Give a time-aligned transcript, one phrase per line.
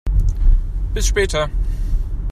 [0.95, 1.47] Bis später!